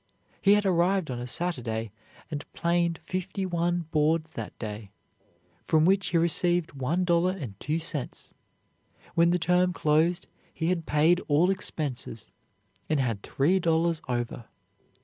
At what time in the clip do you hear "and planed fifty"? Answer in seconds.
2.31-3.45